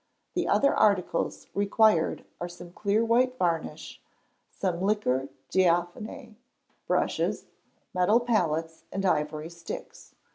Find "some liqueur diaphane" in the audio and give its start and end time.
4.49-6.37